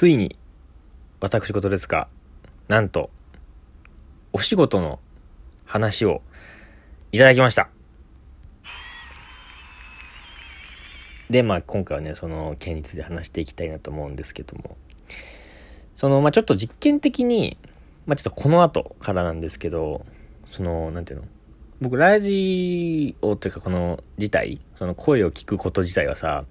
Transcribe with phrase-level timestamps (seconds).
[0.00, 0.34] ついに、
[1.20, 2.08] 私事ですが、
[2.68, 3.10] なんと、
[4.32, 4.98] お仕事の
[5.66, 6.22] 話を
[7.12, 7.68] いただきました。
[11.28, 14.78] で、まあ今回はね、その件について話していきたいなと思うんですけども、
[15.94, 17.58] その、まあちょっと実験的に、
[18.06, 20.06] まあちょっとこの後からなんですけど、
[20.46, 21.26] その、なんていうの？
[21.82, 26.46] 僕、ラジオっていうかこの自体、その声を聞くこと自体はさ、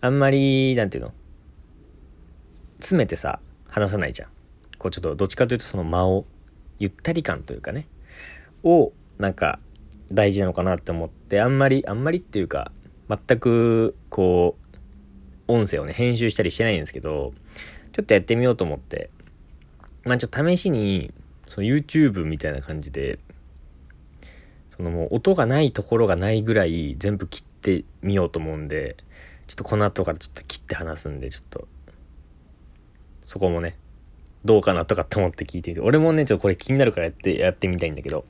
[0.00, 1.12] あんまり、なんていうの？
[2.84, 4.28] 詰めてさ、話さないじゃん。
[4.78, 6.24] こうちょっとどっちかというとその間を、
[6.78, 7.86] ゆったり感というかね、
[8.62, 9.58] を、なんか、
[10.12, 12.72] 大事なのかなって思って、あんまり、あんまりっていうか、
[13.08, 14.56] 全くこ
[15.48, 17.32] う音声をね編集したりしてないんですけど
[17.92, 19.10] ちょっとやってみようと思って
[20.04, 21.12] まあちょっと試しに
[21.48, 23.18] その YouTube みたいな感じで
[24.76, 28.96] そのもう音がないところがないぐらい全部切ってみようと思うんで
[29.46, 31.68] ちょっとこの後からちょっと切って話すんでちょっと
[33.24, 33.76] そこもね
[34.44, 38.26] どうかなとかって思って聞いてみて、俺もね、ちょっとこれ気になるからやって、やってみたいんだけど。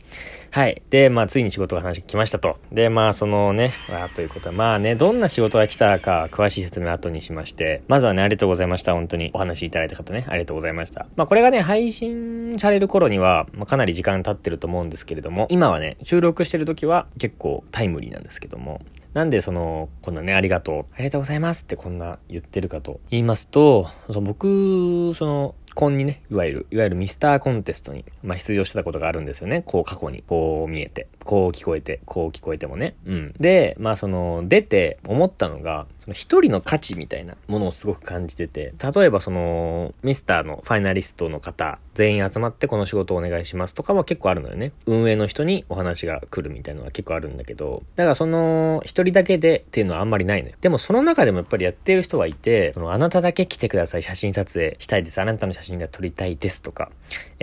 [0.53, 0.81] はい。
[0.91, 2.57] で、まあ、ついに仕事が話来ましたと。
[2.71, 8.93] で、まあ、そのね、あということは、まあね、どんな仕事が来たか、詳しい説明後にしまして、まずはね、ありがとうございました。
[8.93, 9.33] 本当に。
[9.35, 11.07] お話いただいた方ね、ありがとうございました。
[11.17, 18.83] まあ、これがね、配信される頃には、まあ、かなり時間経ってると思うんですけれども、今はね、収録してる時は結構タイムリーなんですけども、
[19.15, 29.63] なんでその、こんなね、ありがとう、ありがとうございますってこんな言ってるかと言いますと、その僕、その、コンにね、いわゆる、いわゆるミスターコンテストに、まあ、出場してたことがあるんですよね。
[29.67, 32.95] こう過去に、こう見えて、こう聞こえて、こう聞こえてもね。
[33.07, 33.35] うん。
[33.41, 44.73] で、まあその、出て思ったのが、その一人の価値みたいなものをすごく感じてて、例えばその、ミスターのファイナリストの方、全員集まってこの仕事をお願いしますとかは結構あるのよね。
[44.87, 50.57] 運営の人にお話が来るみたいなのは結構あるんだけど、だからその、一人だけでっていうのはあんまりないのよ。
[50.61, 55.21] でもその中でもやっぱりやってる人はいて、その、あなただけ来てください、写真撮影したいです。
[55.21, 56.91] あなたの写真が撮りたいですとか、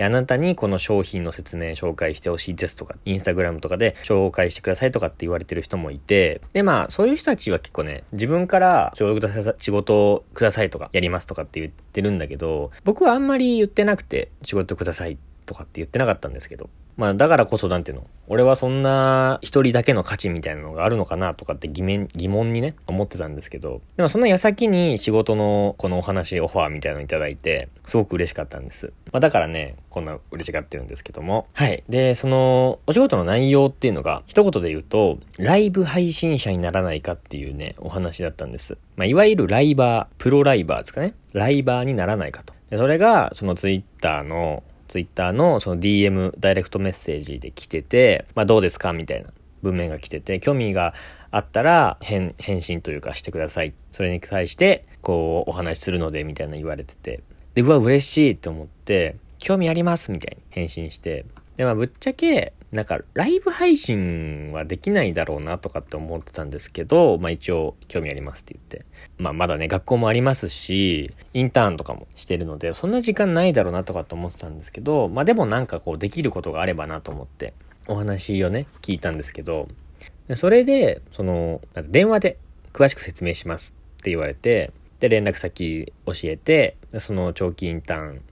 [0.00, 18.06] あなたにこの商品の説明紹介してほしいですとか、インスタグラムとかかで紹介してくださいとかって言われてる人もいて、でまあ、そういう人たちは結構ね、自分から仕事をくださいとか、やりますとかって言ってるんだけど、僕はあんまり言ってなくて、仕事くださいとかって言ってなかったんですけど、まあだからこそなんていうの？
[18.28, 23.80] 俺はそんな一人だけの価値みたいなのがあるのかなとかって疑問疑問にね思ってたんですけど。
[23.96, 31.46] でもその矢先に仕事のこのお話オファーみたいなのいただいてすごく嬉しかったんです、まあ、だからねこんな嬉しがってるんですけども。
[31.54, 31.82] はい。
[31.88, 38.78] でそのお仕事の内容っていうのが一言で言うとライブ配信者にならないかっていうねお話だったんです。
[38.96, 41.14] まあいわゆるライバープロライバーですかね。
[41.32, 42.54] ライバーにならないかと。
[42.70, 49.30] でそれがそのツイッターのツイッターのその DM、ダイレクトメッセージで来てて、まあどうですかみたいな
[49.62, 50.92] 文面が来てて、興味が
[51.30, 53.72] あったら返、信というかしてください。
[53.90, 57.22] それに対して、こう、お話しするので、みたいな言われてて。
[57.54, 61.24] で、うわ、嬉しいと思って、興味ありますみたいに返信して。
[61.56, 68.86] で、まあぶっちゃけ、なんかライブ配信はできないだろうなとかって思ってたんですけど、まあ一応興味ありますって言って。
[69.18, 77.52] まあまだね、学校もありますし、インターンとかもしてるので、そんな時間ないだろうなとかって思ってたんですけど、まあでもなんかこうできることがあればなと思って
[77.88, 79.68] お話をね、聞いたんですけど、
[80.34, 82.38] それで、その、電話で
[82.72, 88.22] 詳しく説明しますって言われて、で、連絡先教えて、その長期インターン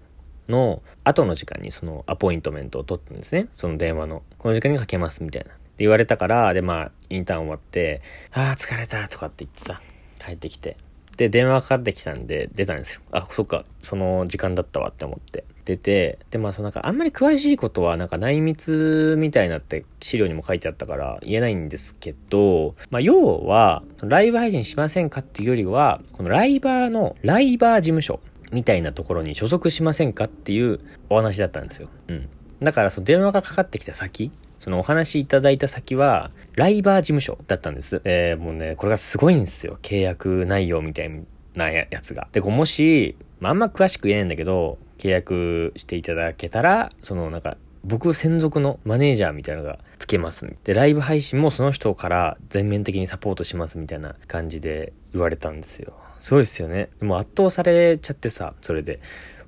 [0.50, 3.48] の後の時間にそのアポイントメントを取ったんですね。
[3.56, 4.22] その電話の。
[4.38, 5.50] この時間にかけますみたいな。
[5.50, 8.02] って言われたから、で、まあ、インターン終わって、
[8.32, 9.80] ああ、疲れたとかって言ってさ、
[10.18, 10.76] 帰ってきて。
[11.16, 13.00] で、電話かかってきたんで、出たんですよ。
[13.12, 15.44] あ、そっか、その時間だったわって思って。
[15.66, 31.88] 出て、で、まあ、そのなんか、あんまり詳しいことは、なんか内密みたいなって資料にも書いてあったから言えないんですけど、まあ、要は、ライブ配信しませんかっていうよりは、このライバーの、ライバー事務所みたいなところに所属しませんかっていうお話だったんですよ。
[32.08, 32.28] うん。
[32.62, 38.02] だからその電話がかかってきた先、そのお話いただいた先は、ライバー事務所だったんです。
[38.04, 39.78] えー、もうね、これがすごいんですよ。
[39.80, 41.10] 契約内容みたい
[41.54, 42.28] なやつが。
[42.32, 50.54] で、こうもし、まあ、あんま詳しく言えないんだけど、契約していただけたら、そのなんか、僕専属のマネージャーみたいなのがつけます。
[50.64, 55.94] で、ライブ配信もその人から全面的にサポートしますみたいな感じで言われたんですよ。
[56.20, 56.90] すごいですよね。
[57.00, 59.00] でも圧倒されちゃってさ、それで、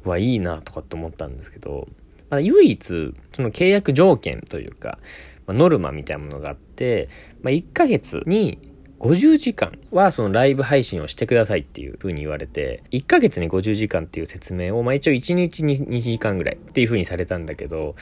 [0.04, 1.86] うわ、いいなとかって思ったんですけど、
[2.30, 4.98] まあ、唯一、その契約条件というか、
[5.46, 7.08] まあ、ノルマみたいなものがあって、
[7.42, 8.58] まあ、1ヶ月に
[9.00, 17.96] 50時間はそのライブ配信をしてくださいっていう風に言われて、1ヶ月に50時間っていう説明を、まあ一応1日に2時間ぐらいっていう風にされたんだけど、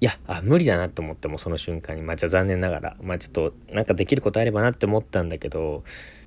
[0.00, 5.82] いや、あ、無理だなと思ってもその瞬間に、まあじゃあ残念ながら、まあちょっとなんかできることあればなって思ったんだけど、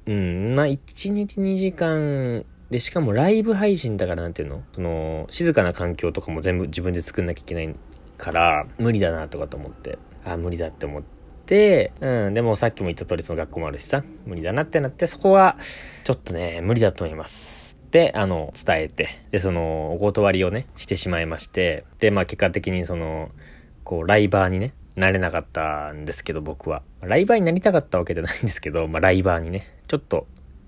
[0.05, 4.63] うん、まあ1日2時間で、しかもライブ配信だからなんていうの？
[4.73, 7.75] その、静かな環境とかも全部自分で作んなきゃいけない
[8.17, 11.03] から、無理だなとかと思って、あ、無理だって思っ
[11.45, 15.57] て、うん、でもさっきも言った通りその学校もあるしさ、無理だなってなって、そこは、
[16.03, 17.77] ちょっとね、無理だと思います。
[17.91, 23.31] で、あの、伝えて、で、その、お断りをね、してしまいまして、で、まあ結果的にその、
[23.83, 26.83] こう、ライバーにね、なれなかったんですけど、僕は。
[27.01, 30.27] ライバーになりたかったわけじゃないんですけど、 まあライバーにね、ちょっと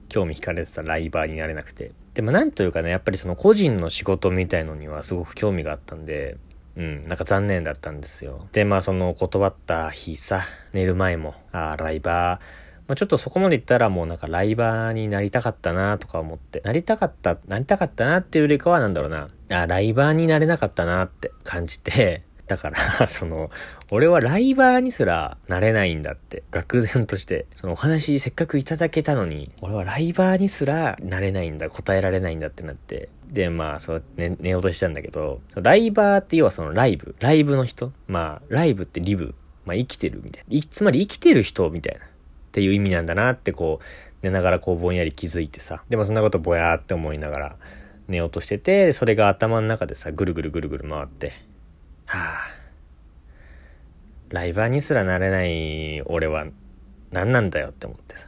[0.10, 1.92] 興味惹かれてたライバーになれなくて。
[2.14, 6.38] でもなんというかね、やっぱりその個人の仕事みたいのにはすごく興味があったんで、
[6.76, 8.48] うん、なんか残念だったんですよ。
[8.52, 10.42] で、まあその断った日さ、
[10.74, 23.50] 寝る前も、ああ、ライバー、まあ、ちょっとそこまで言ったらもうなんかライバーになりたかったなとか思って、なりたかった、なりたかったなっていうよりかはなんだろうな、あライバーになれなかったなって感じて、だから その、
[23.92, 37.92] 俺はライバーにすらなれないんだって、愕然として、そのお話せっかくいただけたのに、俺はライバーにすらなれないんだ、答えられないんだってなって、で、まあ、そう、ね、寝ようとしたんだけど、ライバーって要はそのライブ、ライブの人。
[38.08, 39.34] まあ、ライブってリブ、
[39.66, 40.62] まあ生きてるみたいな。
[40.70, 42.06] つまり生きてる人みたいな。
[42.06, 42.08] っ
[42.52, 43.84] ていう意味なんだなってこう、
[44.22, 45.84] 寝ながらこうぼんやり気づいてさ。
[45.90, 47.56] でもそんなことぼやーって思いながら
[48.08, 51.34] 寝ようとしてて、それが頭の中でさ、ぐるぐるぐるぐる回って、
[52.06, 52.48] はあ、
[54.30, 56.46] ライバーにすらなれない俺は
[57.12, 58.28] 何なんだよって思ってさ。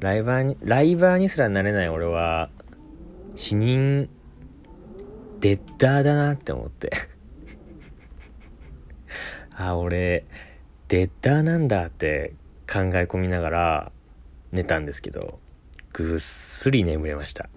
[0.00, 2.50] ライバーに、ライバーにすらなれない俺は、
[3.36, 4.10] 死人、
[5.40, 6.92] デッダーだなって思って
[9.56, 10.24] あ、俺、
[10.88, 12.34] デッダーなんだって
[12.70, 13.92] 考え込みながら
[14.52, 15.38] 寝たんですけど、
[15.92, 17.48] ぐっすり眠れました。